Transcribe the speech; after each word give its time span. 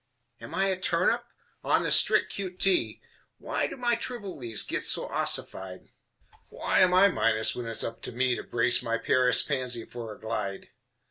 Am 0.39 0.55
I 0.55 0.65
a 0.69 0.79
turnip? 0.79 1.23
On 1.63 1.83
the 1.83 1.91
strict 1.91 2.31
Q.T., 2.33 2.99
Why 3.37 3.67
do 3.67 3.77
my 3.77 3.95
Trilbys 3.95 4.67
get 4.67 4.81
so 4.81 5.05
ossified? 5.05 5.89
Why 6.49 6.79
am 6.79 6.91
I 6.91 7.07
minus 7.07 7.53
when 7.53 7.67
it's 7.67 7.83
up 7.83 8.01
to 8.01 8.11
me 8.11 8.35
To 8.35 8.41
brace 8.41 8.81
my 8.81 8.97
Paris 8.97 9.43
Pansy 9.43 9.85
for 9.85 10.11
a 10.11 10.19
glide? 10.19 10.69